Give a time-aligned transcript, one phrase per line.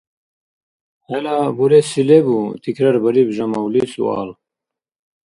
[1.09, 4.29] -XӀела буреси лебу?- тикрарбариб Жамавли суал.